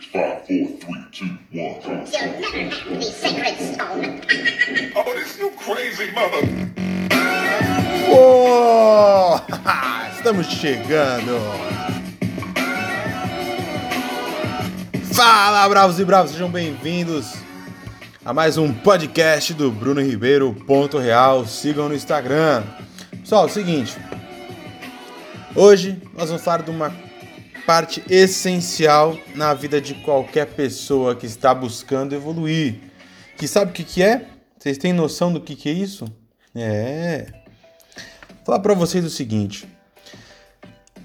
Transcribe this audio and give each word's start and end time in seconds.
Five, 0.00 0.46
four, 0.46 0.68
three, 0.78 1.04
two, 1.10 1.26
one. 1.26 2.06
You'll 2.06 2.40
never 2.40 2.98
the 2.98 3.02
sacred 3.02 3.58
stone. 3.58 4.22
Oh, 4.94 5.12
this 5.14 5.36
you 5.36 5.50
crazy 5.58 6.12
mother. 6.12 6.46
Uou! 8.08 9.40
Estamos 10.16 10.46
chegando! 10.46 11.40
Fala, 15.12 15.68
bravos 15.68 15.98
e 15.98 16.04
bravos, 16.04 16.30
sejam 16.30 16.48
bem-vindos 16.48 17.34
a 18.24 18.32
mais 18.32 18.56
um 18.56 18.72
podcast 18.72 19.52
do 19.52 19.72
Bruno 19.72 20.00
Ribeiro, 20.00 20.54
ponto 20.64 20.98
real. 20.98 21.44
Sigam 21.44 21.88
no 21.88 21.94
Instagram. 21.94 22.62
Pessoal, 23.20 23.42
é 23.42 23.46
o 23.46 23.48
seguinte. 23.48 23.96
Hoje 25.56 26.00
nós 26.16 26.28
vamos 26.28 26.44
falar 26.44 26.62
de 26.62 26.70
uma 26.70 27.07
parte 27.68 28.02
essencial 28.08 29.14
na 29.34 29.52
vida 29.52 29.78
de 29.78 29.92
qualquer 29.96 30.46
pessoa 30.46 31.14
que 31.14 31.26
está 31.26 31.54
buscando 31.54 32.14
evoluir. 32.14 32.76
Que 33.36 33.46
sabe 33.46 33.72
o 33.72 33.74
que, 33.74 33.84
que 33.84 34.02
é? 34.02 34.26
Vocês 34.58 34.78
têm 34.78 34.94
noção 34.94 35.30
do 35.30 35.38
que, 35.38 35.54
que 35.54 35.68
é 35.68 35.72
isso? 35.72 36.10
É. 36.54 37.26
Vou 38.36 38.46
falar 38.46 38.60
para 38.60 38.72
vocês 38.72 39.04
o 39.04 39.10
seguinte. 39.10 39.68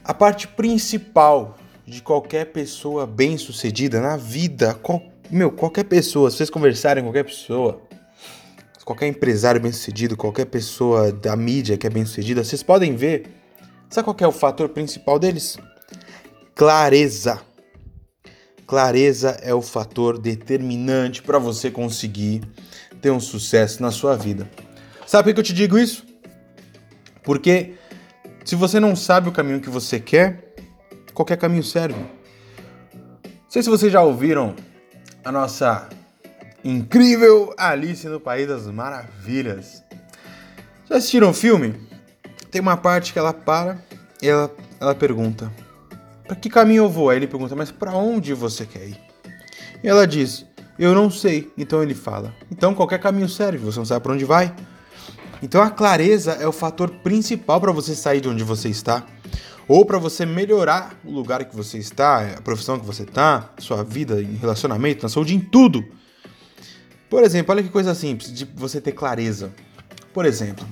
A 0.06 0.14
parte 0.14 0.48
principal 0.48 1.58
de 1.86 2.02
qualquer 2.02 2.46
pessoa 2.46 3.06
bem-sucedida 3.06 4.00
na 4.00 4.16
vida, 4.16 4.74
qual, 4.74 5.04
meu, 5.30 5.52
qualquer 5.52 5.84
pessoa, 5.84 6.32
se 6.32 6.38
vocês 6.38 6.50
conversarem 6.50 7.04
com 7.04 7.10
qualquer 7.10 7.26
pessoa, 7.26 7.82
qualquer 8.86 9.08
empresário 9.08 9.60
bem-sucedido, 9.60 10.16
qualquer 10.16 10.46
pessoa 10.46 11.12
da 11.12 11.36
mídia 11.36 11.78
que 11.78 11.86
é 11.86 11.90
bem-sucedida, 11.90 12.42
vocês 12.42 12.64
podem 12.64 12.96
ver, 12.96 13.26
sabe 13.90 14.06
qual 14.06 14.16
é 14.18 14.28
o 14.28 14.32
fator 14.32 14.70
principal 14.70 15.20
deles? 15.20 15.58
Clareza. 16.56 17.42
Clareza 18.68 19.32
é 19.42 19.54
o 19.54 19.62
fator 19.62 20.18
determinante 20.18 21.22
para 21.22 21.40
você 21.40 21.72
conseguir 21.72 22.44
ter 23.02 23.12
um 23.12 23.20
sucesso 23.20 23.82
na 23.82 23.92
sua 23.92 24.16
vida. 24.16 24.50
Sabe 25.06 25.30
por 25.30 25.34
que 25.34 25.40
eu 25.40 25.44
te 25.44 25.54
digo 25.54 25.78
isso? 25.78 26.06
Porque 27.24 27.74
se 28.46 28.56
você 28.56 28.80
não 28.80 28.96
sabe 28.96 29.30
o 29.30 29.32
caminho 29.32 29.62
que 29.62 29.70
você 29.70 30.00
quer, 30.00 30.54
qualquer 31.14 31.38
caminho 31.38 31.64
serve. 31.64 32.00
Não 32.00 33.50
sei 33.50 33.64
se 33.64 33.70
vocês 33.70 33.92
já 33.92 34.02
ouviram 34.02 34.56
a 35.24 35.32
nossa 35.32 35.90
incrível 36.64 37.54
Alice 37.58 38.08
no 38.08 38.20
País 38.20 38.48
das 38.48 38.68
Maravilhas. 38.68 39.84
Já 40.90 40.98
assistiram 40.98 41.30
o 41.30 41.34
filme? 41.34 41.76
Tem 42.52 42.62
uma 42.62 42.78
parte 42.78 43.12
que 43.12 43.20
ela 43.20 43.34
para 43.34 43.84
e 44.22 44.28
ela, 44.28 44.52
ela 44.80 44.96
pergunta: 44.96 45.52
Para 46.26 46.36
que 46.36 46.50
caminho 46.50 46.84
eu 46.84 46.90
vou? 46.90 47.10
Aí 47.10 47.18
ele 47.18 47.28
pergunta: 47.28 47.56
Mas 47.56 47.72
para 47.72 47.94
onde 47.96 48.34
você 48.34 48.66
quer 48.66 48.88
ir? 48.88 49.00
E 49.84 49.88
ela 49.88 50.08
diz: 50.08 50.46
Eu 50.78 50.94
não 50.94 51.10
sei. 51.10 51.52
Então 51.58 51.84
ele 51.84 51.94
fala: 51.94 52.34
Então 52.52 52.74
qualquer 52.74 53.00
caminho 53.00 53.30
serve, 53.30 53.58
você 53.58 53.80
não 53.80 53.86
sabe 53.86 54.02
para 54.02 54.14
onde 54.14 54.26
vai. 54.26 54.54
Então 55.42 55.62
a 55.62 55.70
clareza 55.70 56.34
é 56.34 56.48
o 56.48 56.54
fator 56.54 56.90
principal 56.90 57.60
para 57.60 57.72
você 57.72 57.96
sair 57.96 58.22
de 58.22 58.30
onde 58.30 58.44
você 58.44 58.70
está 58.70 59.06
ou 59.68 59.86
para 59.86 59.98
você 59.98 60.26
melhorar 60.26 60.98
o 61.04 61.12
lugar 61.12 61.44
que 61.46 61.56
você 61.56 61.78
está, 61.78 62.36
a 62.38 62.42
profissão 62.42 62.80
que 62.80 62.86
você 62.86 63.04
está, 63.04 63.50
sua 63.58 63.84
vida, 63.84 64.22
em 64.22 64.36
relacionamento, 64.36 65.04
na 65.04 65.10
saúde, 65.10 65.36
em 65.36 65.40
tudo. 65.40 65.86
Por 67.10 67.24
exemplo, 67.24 67.54
olha 67.54 67.64
que 67.64 67.70
coisa 67.70 67.94
simples 67.94 68.34
de 68.34 68.46
você 68.46 68.82
ter 68.82 68.92
clareza. 68.92 69.54
Por 70.14 70.26
exemplo, 70.26 70.68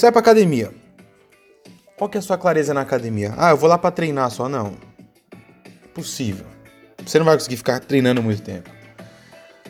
vai 0.00 0.12
para 0.12 0.20
academia. 0.20 0.72
Qual 1.96 2.10
que 2.10 2.18
é 2.18 2.20
a 2.20 2.22
sua 2.22 2.36
clareza 2.36 2.74
na 2.74 2.80
academia? 2.80 3.32
Ah, 3.36 3.50
eu 3.50 3.56
vou 3.56 3.68
lá 3.68 3.78
para 3.78 3.90
treinar 3.90 4.28
só 4.30 4.48
não. 4.48 4.76
Possível. 5.94 6.44
Você 7.06 7.18
não 7.18 7.26
vai 7.26 7.36
conseguir 7.36 7.56
ficar 7.56 7.78
treinando 7.78 8.20
muito 8.20 8.42
tempo. 8.42 8.68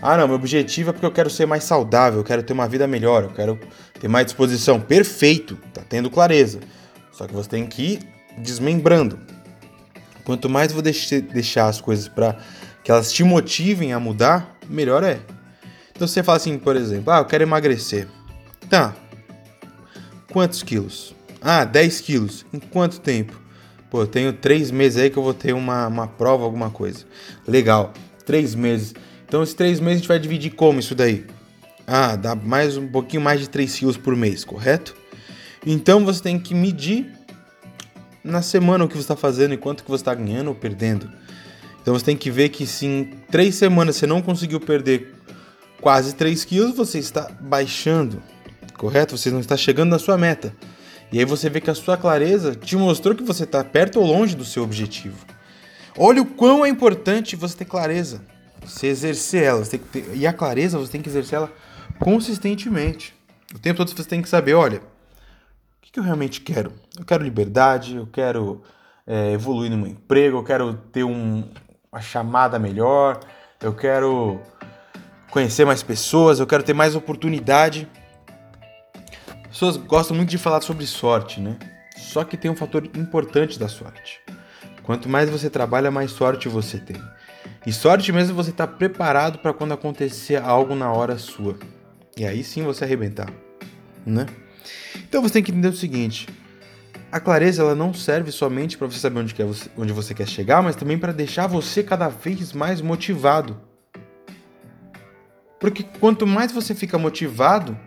Ah, 0.00 0.16
não, 0.16 0.26
meu 0.26 0.36
objetivo 0.36 0.90
é 0.90 0.92
porque 0.92 1.06
eu 1.06 1.12
quero 1.12 1.28
ser 1.28 1.46
mais 1.46 1.64
saudável, 1.64 2.20
eu 2.20 2.24
quero 2.24 2.42
ter 2.42 2.52
uma 2.52 2.68
vida 2.68 2.86
melhor, 2.86 3.24
eu 3.24 3.30
quero 3.30 3.60
ter 4.00 4.08
mais 4.08 4.26
disposição. 4.26 4.80
Perfeito, 4.80 5.56
tá 5.72 5.82
tendo 5.86 6.10
clareza. 6.10 6.60
Só 7.12 7.26
que 7.26 7.34
você 7.34 7.48
tem 7.48 7.66
que 7.66 7.82
ir 7.82 7.98
desmembrando. 8.38 9.18
Quanto 10.24 10.48
mais 10.48 10.72
você 10.72 11.20
deixar 11.20 11.68
as 11.68 11.80
coisas 11.80 12.08
para 12.08 12.36
que 12.82 12.90
elas 12.90 13.12
te 13.12 13.22
motivem 13.22 13.92
a 13.92 14.00
mudar, 14.00 14.56
melhor 14.68 15.04
é. 15.04 15.20
Então 15.94 16.08
você 16.08 16.22
fala 16.22 16.36
assim, 16.36 16.58
por 16.58 16.74
exemplo, 16.74 17.12
ah, 17.12 17.18
eu 17.18 17.24
quero 17.26 17.44
emagrecer. 17.44 18.08
Tá. 18.68 18.94
Quantos 20.32 20.62
quilos? 20.62 21.14
Ah, 21.46 21.64
10 21.64 22.00
quilos. 22.00 22.46
Em 22.54 22.58
quanto 22.58 23.00
tempo? 23.00 23.38
Pô, 23.90 24.00
eu 24.00 24.06
tenho 24.06 24.32
3 24.32 24.70
meses 24.70 24.98
aí 24.98 25.10
que 25.10 25.18
eu 25.18 25.22
vou 25.22 25.34
ter 25.34 25.52
uma, 25.52 25.86
uma 25.86 26.08
prova, 26.08 26.42
alguma 26.42 26.70
coisa. 26.70 27.04
Legal. 27.46 27.92
3 28.24 28.54
meses. 28.54 28.94
Então, 29.28 29.42
esses 29.42 29.54
3 29.54 29.78
meses 29.78 29.96
a 29.96 29.98
gente 29.98 30.08
vai 30.08 30.18
dividir 30.18 30.52
como 30.52 30.80
isso 30.80 30.94
daí? 30.94 31.26
Ah, 31.86 32.16
dá 32.16 32.34
mais 32.34 32.78
um 32.78 32.88
pouquinho 32.88 33.22
mais 33.22 33.40
de 33.40 33.50
3 33.50 33.78
quilos 33.78 33.98
por 33.98 34.16
mês, 34.16 34.42
correto? 34.42 34.96
Então 35.66 36.04
você 36.04 36.22
tem 36.22 36.38
que 36.38 36.54
medir 36.54 37.06
na 38.22 38.40
semana 38.40 38.84
o 38.84 38.88
que 38.88 38.94
você 38.94 39.00
está 39.00 39.16
fazendo 39.16 39.52
e 39.52 39.58
quanto 39.58 39.84
que 39.84 39.90
você 39.90 40.00
está 40.00 40.14
ganhando 40.14 40.48
ou 40.48 40.54
perdendo. 40.54 41.10
Então 41.82 41.92
você 41.92 42.06
tem 42.06 42.16
que 42.16 42.30
ver 42.30 42.48
que 42.48 42.66
se 42.66 42.86
em 42.86 43.04
3 43.30 43.54
semanas 43.54 43.96
você 43.96 44.06
não 44.06 44.22
conseguiu 44.22 44.60
perder 44.60 45.14
quase 45.80 46.14
3 46.14 46.42
quilos, 46.44 46.74
você 46.74 46.98
está 46.98 47.30
baixando, 47.38 48.22
correto? 48.78 49.16
Você 49.18 49.30
não 49.30 49.40
está 49.40 49.56
chegando 49.56 49.90
na 49.90 49.98
sua 49.98 50.16
meta. 50.16 50.54
E 51.14 51.18
aí 51.20 51.24
você 51.24 51.48
vê 51.48 51.60
que 51.60 51.70
a 51.70 51.76
sua 51.76 51.96
clareza 51.96 52.56
te 52.56 52.76
mostrou 52.76 53.14
que 53.14 53.22
você 53.22 53.44
está 53.44 53.62
perto 53.62 54.00
ou 54.00 54.04
longe 54.04 54.34
do 54.34 54.44
seu 54.44 54.64
objetivo. 54.64 55.16
Olha 55.96 56.20
o 56.20 56.26
quão 56.26 56.66
é 56.66 56.68
importante 56.68 57.36
você 57.36 57.58
ter 57.58 57.66
clareza. 57.66 58.20
Você 58.64 58.88
exercer 58.88 59.44
ela. 59.44 59.64
Você 59.64 59.78
ter... 59.78 60.10
E 60.12 60.26
a 60.26 60.32
clareza 60.32 60.76
você 60.76 60.90
tem 60.90 61.00
que 61.00 61.08
exercer 61.08 61.36
ela 61.36 61.52
consistentemente. 62.00 63.14
O 63.54 63.60
tempo 63.60 63.76
todo 63.76 63.96
você 63.96 64.02
tem 64.02 64.20
que 64.20 64.28
saber, 64.28 64.54
olha, 64.54 64.78
o 64.78 64.82
que 65.82 66.00
eu 66.00 66.02
realmente 66.02 66.40
quero? 66.40 66.72
Eu 66.98 67.04
quero 67.04 67.22
liberdade, 67.22 67.94
eu 67.94 68.08
quero 68.08 68.64
é, 69.06 69.30
evoluir 69.30 69.70
no 69.70 69.76
meu 69.76 69.86
emprego, 69.86 70.38
eu 70.38 70.42
quero 70.42 70.74
ter 70.90 71.04
um, 71.04 71.48
uma 71.92 72.00
chamada 72.00 72.58
melhor, 72.58 73.20
eu 73.62 73.72
quero 73.72 74.40
conhecer 75.30 75.64
mais 75.64 75.80
pessoas, 75.80 76.40
eu 76.40 76.46
quero 76.48 76.64
ter 76.64 76.74
mais 76.74 76.96
oportunidade. 76.96 77.88
As 79.54 79.60
pessoas 79.60 79.76
gostam 79.76 80.16
muito 80.16 80.30
de 80.30 80.36
falar 80.36 80.60
sobre 80.62 80.84
sorte, 80.84 81.40
né? 81.40 81.56
Só 81.96 82.24
que 82.24 82.36
tem 82.36 82.50
um 82.50 82.56
fator 82.56 82.84
importante 82.86 83.56
da 83.56 83.68
sorte. 83.68 84.20
Quanto 84.82 85.08
mais 85.08 85.30
você 85.30 85.48
trabalha, 85.48 85.92
mais 85.92 86.10
sorte 86.10 86.48
você 86.48 86.76
tem. 86.76 87.00
E 87.64 87.72
sorte 87.72 88.10
mesmo 88.10 88.34
você 88.34 88.50
estar 88.50 88.66
tá 88.66 88.72
preparado 88.72 89.38
para 89.38 89.52
quando 89.52 89.70
acontecer 89.70 90.42
algo 90.42 90.74
na 90.74 90.90
hora 90.90 91.16
sua. 91.18 91.56
E 92.16 92.26
aí 92.26 92.42
sim 92.42 92.64
você 92.64 92.82
arrebentar, 92.82 93.32
né? 94.04 94.26
Então 94.96 95.22
você 95.22 95.34
tem 95.34 95.42
que 95.44 95.52
entender 95.52 95.68
o 95.68 95.76
seguinte: 95.76 96.28
a 97.12 97.20
clareza 97.20 97.62
ela 97.62 97.76
não 97.76 97.94
serve 97.94 98.32
somente 98.32 98.76
para 98.76 98.88
você 98.88 98.98
saber 98.98 99.20
onde, 99.20 99.34
quer 99.36 99.46
você, 99.46 99.70
onde 99.78 99.92
você 99.92 100.14
quer 100.14 100.26
chegar, 100.26 100.64
mas 100.64 100.74
também 100.74 100.98
para 100.98 101.12
deixar 101.12 101.46
você 101.46 101.80
cada 101.80 102.08
vez 102.08 102.52
mais 102.52 102.80
motivado. 102.80 103.60
Porque 105.60 105.84
quanto 106.00 106.26
mais 106.26 106.50
você 106.50 106.74
fica 106.74 106.98
motivado, 106.98 107.78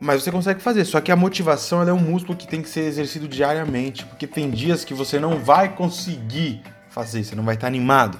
mais 0.00 0.22
você 0.22 0.30
consegue 0.30 0.60
fazer. 0.60 0.84
Só 0.84 1.00
que 1.00 1.10
a 1.10 1.16
motivação 1.16 1.82
é 1.82 1.92
um 1.92 1.98
músculo 1.98 2.36
que 2.36 2.46
tem 2.46 2.62
que 2.62 2.68
ser 2.68 2.82
exercido 2.82 3.26
diariamente, 3.26 4.04
porque 4.04 4.26
tem 4.26 4.50
dias 4.50 4.84
que 4.84 4.94
você 4.94 5.18
não 5.18 5.38
vai 5.38 5.74
conseguir 5.74 6.62
fazer, 6.88 7.24
você 7.24 7.34
não 7.34 7.44
vai 7.44 7.54
estar 7.54 7.66
animado. 7.66 8.18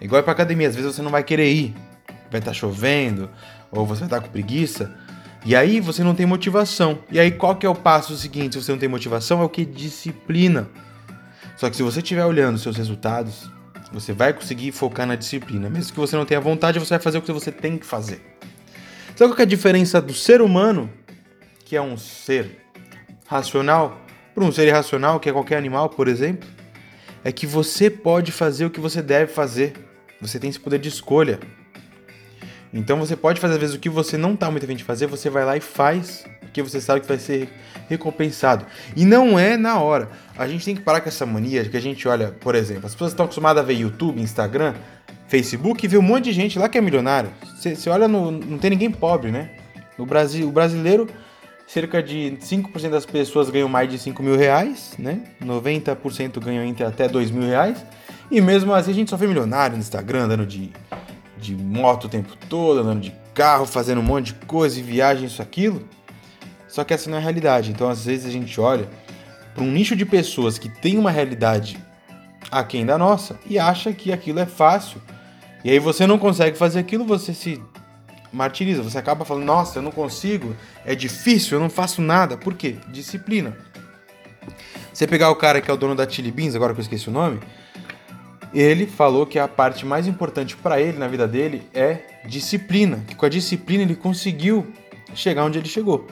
É 0.00 0.04
igual 0.04 0.22
para 0.22 0.32
academia, 0.32 0.68
às 0.68 0.74
vezes 0.74 0.94
você 0.94 1.02
não 1.02 1.10
vai 1.10 1.24
querer 1.24 1.50
ir, 1.50 1.74
vai 2.30 2.40
estar 2.40 2.52
chovendo, 2.52 3.28
ou 3.70 3.84
você 3.86 4.00
vai 4.00 4.08
estar 4.08 4.20
com 4.20 4.28
preguiça. 4.28 4.94
E 5.44 5.56
aí 5.56 5.80
você 5.80 6.02
não 6.04 6.14
tem 6.14 6.26
motivação. 6.26 6.98
E 7.10 7.18
aí 7.18 7.30
qual 7.30 7.56
que 7.56 7.64
é 7.64 7.68
o 7.68 7.74
passo 7.74 8.16
seguinte 8.16 8.54
se 8.54 8.64
você 8.64 8.72
não 8.72 8.78
tem 8.78 8.88
motivação? 8.88 9.40
É 9.40 9.44
o 9.44 9.48
que? 9.48 9.64
Disciplina. 9.64 10.68
Só 11.56 11.68
que 11.68 11.76
se 11.76 11.82
você 11.82 11.98
estiver 12.00 12.24
olhando 12.24 12.58
seus 12.58 12.76
resultados, 12.76 13.50
você 13.92 14.12
vai 14.12 14.32
conseguir 14.32 14.70
focar 14.72 15.06
na 15.06 15.16
disciplina. 15.16 15.68
Mesmo 15.68 15.92
que 15.92 15.98
você 15.98 16.16
não 16.16 16.24
tenha 16.24 16.40
vontade, 16.40 16.78
você 16.78 16.90
vai 16.90 16.98
fazer 17.00 17.18
o 17.18 17.22
que 17.22 17.32
você 17.32 17.50
tem 17.50 17.78
que 17.78 17.86
fazer. 17.86 18.20
Sabe 19.16 19.32
qual 19.32 19.40
é 19.40 19.42
a 19.42 19.46
diferença 19.46 20.00
do 20.00 20.14
ser 20.14 20.40
humano, 20.40 20.88
que 21.68 21.76
é 21.76 21.82
um 21.82 21.98
ser 21.98 22.62
racional, 23.26 24.00
para 24.34 24.42
um 24.42 24.50
ser 24.50 24.66
irracional, 24.66 25.20
que 25.20 25.28
é 25.28 25.32
qualquer 25.32 25.58
animal, 25.58 25.90
por 25.90 26.08
exemplo? 26.08 26.48
É 27.22 27.30
que 27.30 27.46
você 27.46 27.90
pode 27.90 28.32
fazer 28.32 28.64
o 28.64 28.70
que 28.70 28.80
você 28.80 29.02
deve 29.02 29.30
fazer. 29.30 29.74
Você 30.18 30.38
tem 30.38 30.48
esse 30.48 30.58
poder 30.58 30.78
de 30.78 30.88
escolha. 30.88 31.38
Então 32.72 32.98
você 32.98 33.14
pode 33.14 33.38
fazer 33.38 33.54
às 33.54 33.60
vezes 33.60 33.76
o 33.76 33.78
que 33.78 33.90
você 33.90 34.16
não 34.16 34.32
está 34.32 34.50
muito 34.50 34.64
afim 34.64 34.76
de 34.76 34.84
fazer, 34.84 35.06
você 35.08 35.28
vai 35.28 35.44
lá 35.44 35.58
e 35.58 35.60
faz, 35.60 36.24
porque 36.40 36.62
você 36.62 36.80
sabe 36.80 37.02
que 37.02 37.06
vai 37.06 37.18
ser 37.18 37.50
recompensado. 37.86 38.64
E 38.96 39.04
não 39.04 39.38
é 39.38 39.58
na 39.58 39.78
hora. 39.78 40.08
A 40.38 40.48
gente 40.48 40.64
tem 40.64 40.74
que 40.74 40.80
parar 40.80 41.02
com 41.02 41.08
essa 41.10 41.26
mania 41.26 41.66
que 41.66 41.76
a 41.76 41.82
gente 41.82 42.08
olha, 42.08 42.28
por 42.40 42.54
exemplo, 42.54 42.86
as 42.86 42.92
pessoas 42.92 43.12
estão 43.12 43.26
acostumadas 43.26 43.62
a 43.62 43.66
ver 43.66 43.74
YouTube, 43.74 44.22
Instagram, 44.22 44.74
Facebook 45.26 45.84
e 45.84 45.88
vê 45.88 45.98
um 45.98 46.02
monte 46.02 46.24
de 46.24 46.32
gente 46.32 46.58
lá 46.58 46.66
que 46.66 46.78
é 46.78 46.80
milionário. 46.80 47.30
Você 47.60 47.90
olha, 47.90 48.08
no, 48.08 48.30
não 48.30 48.56
tem 48.56 48.70
ninguém 48.70 48.90
pobre, 48.90 49.30
né? 49.30 49.50
No 49.98 50.06
Brasil, 50.06 50.48
o 50.48 50.52
brasileiro 50.52 51.06
cerca 51.68 52.02
de 52.02 52.38
5% 52.40 52.88
das 52.88 53.04
pessoas 53.04 53.50
ganham 53.50 53.68
mais 53.68 53.90
de 53.90 53.98
5 53.98 54.22
mil 54.22 54.36
reais, 54.36 54.94
né? 54.98 55.20
90% 55.44 56.40
ganham 56.40 56.64
entre 56.64 56.82
até 56.82 57.06
2 57.06 57.30
mil 57.30 57.46
reais. 57.46 57.84
E 58.30 58.40
mesmo 58.40 58.72
assim 58.72 58.90
a 58.90 58.94
gente 58.94 59.10
só 59.10 59.16
vê 59.18 59.26
milionário 59.26 59.76
no 59.76 59.82
Instagram, 59.82 60.24
andando 60.24 60.46
de, 60.46 60.72
de 61.36 61.54
moto 61.54 62.04
o 62.04 62.08
tempo 62.08 62.34
todo, 62.48 62.80
andando 62.80 63.02
de 63.02 63.12
carro, 63.34 63.66
fazendo 63.66 64.00
um 64.00 64.04
monte 64.04 64.32
de 64.32 64.46
coisa, 64.46 64.80
e 64.80 64.82
viagem, 64.82 65.26
isso, 65.26 65.42
aquilo. 65.42 65.86
Só 66.66 66.84
que 66.84 66.94
essa 66.94 67.10
não 67.10 67.18
é 67.18 67.20
a 67.20 67.22
realidade. 67.22 67.70
Então 67.70 67.90
às 67.90 68.06
vezes 68.06 68.24
a 68.24 68.30
gente 68.30 68.58
olha 68.58 68.88
para 69.54 69.62
um 69.62 69.70
nicho 69.70 69.94
de 69.94 70.06
pessoas 70.06 70.58
que 70.58 70.70
tem 70.70 70.96
uma 70.96 71.10
realidade 71.10 71.78
aquém 72.50 72.86
da 72.86 72.96
nossa 72.96 73.38
e 73.46 73.58
acha 73.58 73.92
que 73.92 74.10
aquilo 74.10 74.40
é 74.40 74.46
fácil. 74.46 75.02
E 75.62 75.70
aí 75.70 75.78
você 75.78 76.06
não 76.06 76.18
consegue 76.18 76.56
fazer 76.56 76.78
aquilo, 76.78 77.04
você 77.04 77.34
se 77.34 77.60
martiriza, 78.32 78.82
você 78.82 78.98
acaba 78.98 79.24
falando, 79.24 79.44
nossa, 79.44 79.78
eu 79.78 79.82
não 79.82 79.90
consigo, 79.90 80.54
é 80.84 80.94
difícil, 80.94 81.56
eu 81.56 81.60
não 81.60 81.70
faço 81.70 82.00
nada. 82.02 82.36
Por 82.36 82.54
quê? 82.54 82.76
Disciplina. 82.88 83.56
Você 84.92 85.06
pegar 85.06 85.30
o 85.30 85.36
cara 85.36 85.60
que 85.60 85.70
é 85.70 85.74
o 85.74 85.76
dono 85.76 85.94
da 85.94 86.08
Chili 86.08 86.30
Beans, 86.30 86.54
agora 86.54 86.72
que 86.72 86.80
eu 86.80 86.82
esqueci 86.82 87.08
o 87.08 87.12
nome, 87.12 87.40
ele 88.52 88.86
falou 88.86 89.26
que 89.26 89.38
a 89.38 89.46
parte 89.46 89.84
mais 89.84 90.06
importante 90.06 90.56
para 90.56 90.80
ele 90.80 90.98
na 90.98 91.06
vida 91.06 91.28
dele 91.28 91.62
é 91.74 92.20
disciplina. 92.26 93.04
Que 93.06 93.14
com 93.14 93.26
a 93.26 93.28
disciplina 93.28 93.82
ele 93.82 93.94
conseguiu 93.94 94.66
chegar 95.14 95.44
onde 95.44 95.58
ele 95.58 95.68
chegou. 95.68 96.06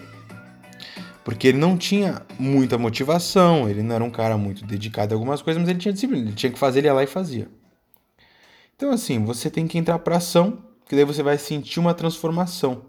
Porque 1.25 1.49
ele 1.49 1.59
não 1.59 1.77
tinha 1.77 2.23
muita 2.39 2.79
motivação, 2.79 3.69
ele 3.69 3.83
não 3.83 3.97
era 3.97 4.05
um 4.05 4.11
cara 4.11 4.39
muito 4.39 4.65
dedicado 4.65 5.13
a 5.13 5.17
algumas 5.17 5.43
coisas, 5.43 5.61
mas 5.61 5.69
ele 5.69 5.79
tinha 5.79 5.93
disciplina, 5.93 6.29
ele 6.29 6.37
tinha 6.37 6.53
que 6.53 6.59
fazer, 6.59 6.79
ele 6.79 6.87
ia 6.87 6.95
lá 6.95 7.03
e 7.03 7.07
fazia. 7.09 7.49
Então, 8.77 8.91
assim, 8.93 9.25
você 9.25 9.51
tem 9.51 9.67
que 9.67 9.79
entrar 9.79 9.99
para 9.99 10.19
ação, 10.19 10.59
que 10.89 10.95
daí 10.95 11.05
você 11.05 11.23
vai 11.23 11.37
sentir 11.37 11.81
uma 11.81 11.95
transformação. 11.95 12.83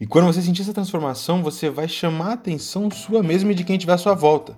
E 0.00 0.06
quando 0.06 0.26
você 0.26 0.42
sentir 0.42 0.62
essa 0.62 0.72
transformação, 0.72 1.42
você 1.42 1.70
vai 1.70 1.86
chamar 1.86 2.30
a 2.30 2.32
atenção 2.34 2.90
sua 2.90 3.22
mesmo 3.22 3.50
e 3.50 3.54
de 3.54 3.64
quem 3.64 3.76
estiver 3.76 3.92
à 3.92 3.98
sua 3.98 4.14
volta. 4.14 4.54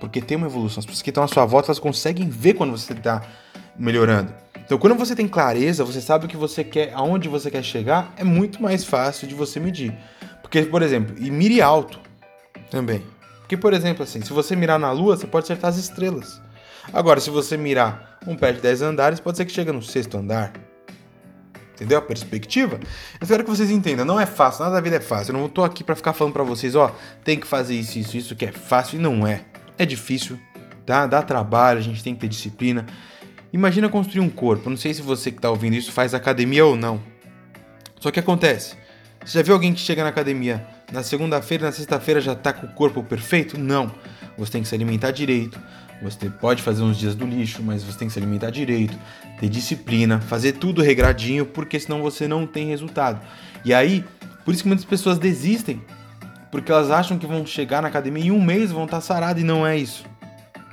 Porque 0.00 0.20
tem 0.20 0.36
uma 0.36 0.46
evolução. 0.46 0.80
As 0.80 0.86
pessoas 0.86 1.02
que 1.02 1.10
estão 1.10 1.22
à 1.22 1.28
sua 1.28 1.44
volta, 1.44 1.68
elas 1.68 1.78
conseguem 1.78 2.28
ver 2.28 2.54
quando 2.54 2.70
você 2.70 2.92
está 2.92 3.22
melhorando. 3.78 4.32
Então, 4.64 4.78
quando 4.78 4.96
você 4.96 5.14
tem 5.14 5.28
clareza, 5.28 5.84
você 5.84 6.00
sabe 6.00 6.26
o 6.26 6.28
que 6.28 6.36
você 6.36 6.62
quer, 6.62 6.92
aonde 6.92 7.28
você 7.28 7.50
quer 7.50 7.62
chegar, 7.62 8.12
é 8.16 8.24
muito 8.24 8.60
mais 8.62 8.84
fácil 8.84 9.26
de 9.26 9.34
você 9.34 9.58
medir. 9.60 9.96
Porque, 10.42 10.62
por 10.62 10.82
exemplo, 10.82 11.16
e 11.18 11.30
mire 11.30 11.62
alto 11.62 12.00
também. 12.70 13.02
Porque, 13.40 13.56
por 13.56 13.72
exemplo, 13.72 14.02
assim, 14.02 14.20
se 14.20 14.32
você 14.32 14.54
mirar 14.54 14.78
na 14.78 14.92
lua, 14.92 15.16
você 15.16 15.26
pode 15.26 15.44
acertar 15.44 15.70
as 15.70 15.76
estrelas. 15.76 16.40
Agora, 16.92 17.20
se 17.20 17.30
você 17.30 17.56
mirar 17.56 18.18
um 18.26 18.36
pé 18.36 18.52
de 18.52 18.60
10 18.60 18.82
andares, 18.82 19.20
pode 19.20 19.36
ser 19.36 19.46
que 19.46 19.52
chegue 19.52 19.72
no 19.72 19.82
sexto 19.82 20.18
andar. 20.18 20.52
Entendeu 21.78 21.98
a 21.98 22.02
perspectiva? 22.02 22.74
Eu 22.74 23.22
espero 23.22 23.44
que 23.44 23.50
vocês 23.50 23.70
entendam. 23.70 24.04
Não 24.04 24.18
é 24.18 24.26
fácil, 24.26 24.64
nada 24.64 24.74
da 24.74 24.80
vida 24.80 24.96
é 24.96 25.00
fácil. 25.00 25.32
Eu 25.32 25.38
não 25.38 25.48
tô 25.48 25.62
aqui 25.62 25.84
para 25.84 25.94
ficar 25.94 26.12
falando 26.12 26.32
para 26.32 26.42
vocês, 26.42 26.74
ó, 26.74 26.92
tem 27.22 27.38
que 27.38 27.46
fazer 27.46 27.76
isso, 27.76 28.00
isso, 28.00 28.16
isso 28.16 28.34
que 28.34 28.44
é 28.44 28.50
fácil 28.50 28.98
e 28.98 29.00
não 29.00 29.24
é. 29.24 29.42
É 29.78 29.86
difícil, 29.86 30.40
tá? 30.84 31.06
Dá 31.06 31.22
trabalho, 31.22 31.78
a 31.78 31.82
gente 31.82 32.02
tem 32.02 32.14
que 32.14 32.20
ter 32.20 32.28
disciplina. 32.28 32.84
Imagina 33.52 33.88
construir 33.88 34.20
um 34.20 34.28
corpo. 34.28 34.68
não 34.68 34.76
sei 34.76 34.92
se 34.92 35.00
você 35.00 35.30
que 35.30 35.40
tá 35.40 35.50
ouvindo 35.50 35.74
isso 35.74 35.92
faz 35.92 36.14
academia 36.14 36.66
ou 36.66 36.74
não. 36.74 37.00
Só 38.00 38.10
que 38.10 38.18
acontece. 38.18 38.74
Você 39.24 39.38
já 39.38 39.42
viu 39.42 39.54
alguém 39.54 39.72
que 39.72 39.80
chega 39.80 40.02
na 40.02 40.08
academia 40.08 40.66
na 40.92 41.04
segunda-feira, 41.04 41.66
na 41.66 41.72
sexta-feira 41.72 42.20
já 42.20 42.34
tá 42.34 42.52
com 42.52 42.66
o 42.66 42.72
corpo 42.72 43.04
perfeito? 43.04 43.56
Não. 43.56 43.94
Você 44.36 44.52
tem 44.52 44.62
que 44.62 44.68
se 44.68 44.74
alimentar 44.74 45.12
direito. 45.12 45.60
Você 46.02 46.30
pode 46.30 46.62
fazer 46.62 46.82
uns 46.82 46.96
dias 46.96 47.14
do 47.14 47.26
lixo, 47.26 47.62
mas 47.62 47.82
você 47.82 47.98
tem 47.98 48.08
que 48.08 48.14
se 48.14 48.20
alimentar 48.20 48.50
direito, 48.50 48.96
ter 49.40 49.48
disciplina, 49.48 50.20
fazer 50.20 50.52
tudo 50.52 50.80
regradinho, 50.80 51.44
porque 51.44 51.78
senão 51.80 52.02
você 52.02 52.28
não 52.28 52.46
tem 52.46 52.68
resultado. 52.68 53.20
E 53.64 53.74
aí, 53.74 54.04
por 54.44 54.54
isso 54.54 54.62
que 54.62 54.68
muitas 54.68 54.84
pessoas 54.84 55.18
desistem, 55.18 55.82
porque 56.50 56.70
elas 56.70 56.90
acham 56.90 57.18
que 57.18 57.26
vão 57.26 57.44
chegar 57.44 57.82
na 57.82 57.88
academia 57.88 58.24
e 58.24 58.26
em 58.28 58.30
um 58.30 58.40
mês 58.40 58.70
vão 58.70 58.84
estar 58.84 59.00
saradas 59.00 59.42
e 59.42 59.44
não 59.44 59.66
é 59.66 59.76
isso. 59.76 60.04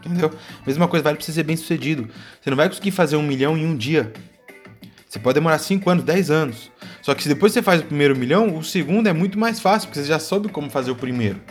Entendeu? 0.06 0.32
Mesma 0.66 0.88
coisa 0.88 1.04
vale 1.04 1.18
pra 1.18 1.26
você 1.26 1.32
ser 1.32 1.44
bem 1.44 1.58
sucedido. 1.58 2.08
Você 2.40 2.50
não 2.52 2.58
vai 2.58 2.70
conseguir 2.70 2.92
fazer 2.92 3.16
um 3.16 3.24
milhão 3.24 3.58
em 3.58 3.66
um 3.66 3.76
dia. 3.76 4.14
Você 5.10 5.18
pode 5.18 5.34
demorar 5.34 5.58
5 5.58 5.90
anos, 5.90 6.04
10 6.04 6.30
anos. 6.30 6.72
Só 7.02 7.16
que 7.16 7.24
se 7.24 7.30
depois 7.30 7.54
você 7.54 7.62
faz 7.62 7.82
o 7.82 7.86
primeiro 7.86 8.16
milhão, 8.16 8.56
o 8.56 8.64
segundo 8.64 9.08
é 9.08 9.14
muito 9.14 9.40
mais 9.40 9.60
fácil, 9.60 9.88
porque 9.88 10.02
você 10.02 10.08
já 10.08 10.20
soube 10.20 10.50
como 10.50 10.70
fazer 10.70 10.92
o 10.92 10.96
primeiro. 10.96 11.42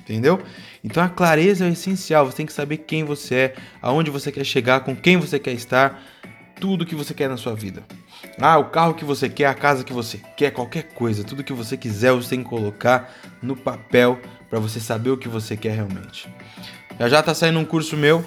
Entendeu? 0.00 0.42
Então 0.82 1.02
a 1.02 1.08
clareza 1.08 1.66
é 1.66 1.70
essencial. 1.70 2.26
Você 2.26 2.38
tem 2.38 2.46
que 2.46 2.52
saber 2.52 2.78
quem 2.78 3.04
você 3.04 3.34
é, 3.34 3.54
aonde 3.80 4.10
você 4.10 4.32
quer 4.32 4.44
chegar, 4.44 4.80
com 4.80 4.96
quem 4.96 5.16
você 5.16 5.38
quer 5.38 5.52
estar, 5.52 6.02
tudo 6.60 6.84
que 6.84 6.94
você 6.94 7.14
quer 7.14 7.28
na 7.28 7.36
sua 7.36 7.54
vida. 7.54 7.82
Ah, 8.38 8.58
o 8.58 8.66
carro 8.66 8.94
que 8.94 9.04
você 9.04 9.28
quer, 9.28 9.46
a 9.46 9.54
casa 9.54 9.82
que 9.82 9.92
você 9.92 10.20
quer, 10.36 10.50
qualquer 10.50 10.84
coisa, 10.94 11.24
tudo 11.24 11.42
que 11.42 11.52
você 11.52 11.76
quiser, 11.76 12.12
você 12.12 12.30
tem 12.30 12.42
que 12.42 12.48
colocar 12.48 13.14
no 13.42 13.56
papel 13.56 14.20
para 14.48 14.58
você 14.58 14.78
saber 14.78 15.10
o 15.10 15.16
que 15.16 15.28
você 15.28 15.56
quer 15.56 15.74
realmente. 15.74 16.28
Já 16.98 17.08
já 17.08 17.22
tá 17.22 17.34
saindo 17.34 17.58
um 17.58 17.64
curso 17.64 17.96
meu, 17.96 18.24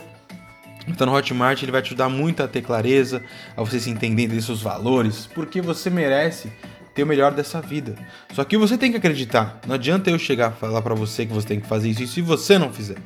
então 0.88 1.06
no 1.06 1.14
Hotmart 1.14 1.62
ele 1.62 1.72
vai 1.72 1.82
te 1.82 1.88
ajudar 1.88 2.10
muito 2.10 2.42
a 2.42 2.48
ter 2.48 2.62
clareza, 2.62 3.24
a 3.56 3.62
você 3.62 3.80
se 3.80 3.90
entender 3.90 4.28
desses 4.28 4.62
valores, 4.62 5.28
porque 5.34 5.62
você 5.62 5.90
merece 5.90 6.52
ter 6.94 7.04
o 7.04 7.08
melhor 7.08 7.32
dessa 7.32 7.62
vida. 7.62 7.96
Só 8.34 8.44
que 8.44 8.58
você 8.58 8.78
tem 8.78 8.92
que 8.92 8.98
acreditar. 8.98 9.60
Não 9.68 9.76
adianta 9.76 10.10
eu 10.10 10.20
chegar 10.20 10.48
a 10.48 10.52
falar 10.52 10.82
para 10.82 10.94
você 10.94 11.26
que 11.26 11.34
você 11.34 11.48
tem 11.48 11.60
que 11.60 11.68
fazer 11.68 11.90
isso 11.90 12.04
e 12.04 12.08
se 12.08 12.22
você 12.22 12.58
não 12.58 12.72
fizer. 12.72 12.98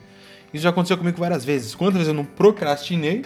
Isso 0.53 0.63
já 0.63 0.69
aconteceu 0.69 0.97
comigo 0.97 1.17
várias 1.17 1.43
vezes. 1.43 1.75
Quantas 1.75 1.95
vezes 1.95 2.07
eu 2.07 2.13
não 2.13 2.25
procrastinei 2.25 3.23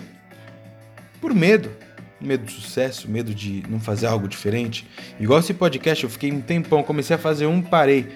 por 1.19 1.33
medo? 1.33 1.71
Medo 2.19 2.45
de 2.45 2.51
sucesso, 2.51 3.09
medo 3.09 3.33
de 3.33 3.63
não 3.67 3.79
fazer 3.79 4.05
algo 4.05 4.27
diferente. 4.27 4.87
Igual 5.19 5.39
esse 5.39 5.53
podcast, 5.53 6.03
eu 6.03 6.09
fiquei 6.09 6.31
um 6.31 6.41
tempão, 6.41 6.83
comecei 6.83 7.15
a 7.15 7.19
fazer 7.19 7.47
um, 7.47 7.61
parei. 7.61 8.09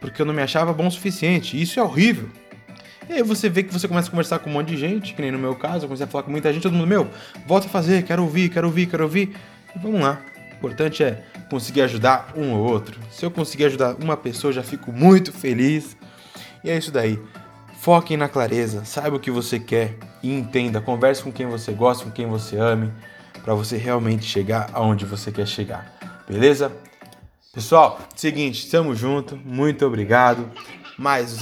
Porque 0.00 0.22
eu 0.22 0.26
não 0.26 0.34
me 0.34 0.42
achava 0.42 0.72
bom 0.72 0.86
o 0.86 0.90
suficiente. 0.90 1.60
Isso 1.60 1.80
é 1.80 1.82
horrível. 1.82 2.28
E 3.08 3.14
aí 3.14 3.22
você 3.22 3.48
vê 3.48 3.62
que 3.62 3.72
você 3.72 3.88
começa 3.88 4.08
a 4.08 4.10
conversar 4.10 4.38
com 4.38 4.50
um 4.50 4.52
monte 4.52 4.68
de 4.68 4.76
gente, 4.76 5.14
que 5.14 5.22
nem 5.22 5.32
no 5.32 5.38
meu 5.38 5.56
caso, 5.56 5.84
eu 5.84 5.88
comecei 5.88 6.04
a 6.04 6.08
falar 6.08 6.24
com 6.24 6.30
muita 6.30 6.52
gente, 6.52 6.62
todo 6.62 6.74
mundo, 6.74 6.86
meu, 6.86 7.10
volta 7.46 7.66
a 7.66 7.70
fazer, 7.70 8.04
quero 8.04 8.22
ouvir, 8.22 8.50
quero 8.50 8.66
ouvir, 8.66 8.86
quero 8.86 9.04
ouvir. 9.04 9.34
E 9.74 9.78
vamos 9.78 10.00
lá. 10.00 10.20
Importante 10.58 11.04
é 11.04 11.22
conseguir 11.48 11.82
ajudar 11.82 12.32
um 12.36 12.52
ou 12.52 12.66
outro. 12.66 12.98
Se 13.12 13.24
eu 13.24 13.30
conseguir 13.30 13.66
ajudar 13.66 13.94
uma 13.94 14.16
pessoa, 14.16 14.52
já 14.52 14.62
fico 14.62 14.92
muito 14.92 15.32
feliz. 15.32 15.96
E 16.64 16.68
é 16.68 16.76
isso 16.76 16.90
daí. 16.90 17.18
Foquem 17.80 18.16
na 18.16 18.28
clareza, 18.28 18.84
saiba 18.84 19.16
o 19.16 19.20
que 19.20 19.30
você 19.30 19.60
quer 19.60 19.96
e 20.20 20.32
entenda. 20.32 20.80
Converse 20.80 21.22
com 21.22 21.30
quem 21.30 21.46
você 21.46 21.72
gosta, 21.72 22.04
com 22.04 22.10
quem 22.10 22.26
você 22.26 22.56
ame, 22.56 22.92
para 23.44 23.54
você 23.54 23.76
realmente 23.76 24.24
chegar 24.24 24.68
aonde 24.72 25.04
você 25.04 25.30
quer 25.30 25.46
chegar. 25.46 25.96
Beleza? 26.28 26.72
Pessoal, 27.54 28.00
seguinte, 28.16 28.64
estamos 28.64 28.98
juntos. 28.98 29.38
Muito 29.44 29.86
obrigado. 29.86 30.50
Mas 30.98 31.38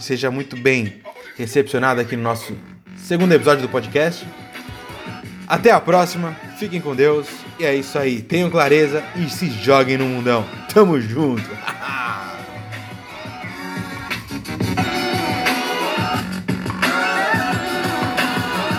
seja 0.00 0.30
muito 0.30 0.56
bem 0.56 1.02
recepcionado 1.36 2.00
aqui 2.00 2.14
no 2.14 2.22
nosso 2.22 2.56
segundo 2.96 3.32
episódio 3.32 3.62
do 3.62 3.68
podcast. 3.68 4.24
Até 5.48 5.72
a 5.72 5.80
próxima, 5.80 6.36
fiquem 6.56 6.80
com 6.80 6.94
Deus 6.94 7.26
e 7.58 7.64
é 7.64 7.74
isso 7.74 7.98
aí. 7.98 8.20
Tenham 8.20 8.50
clareza 8.50 9.02
e 9.16 9.28
se 9.28 9.50
joguem 9.50 9.98
no 9.98 10.06
mundão. 10.06 10.44
Tamo 10.72 11.00
junto! 11.00 11.48